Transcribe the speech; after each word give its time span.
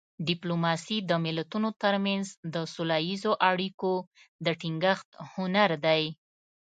ډیپلوماسي 0.27 0.97
د 1.09 1.11
ملتونو 1.25 1.69
ترمنځ 1.83 2.25
د 2.53 2.55
سوله 2.73 2.97
اییزو 3.05 3.31
اړیکو 3.49 3.93
د 4.45 4.47
ټینګښت 4.61 5.09
هنر 5.33 5.71
دی 5.85 6.03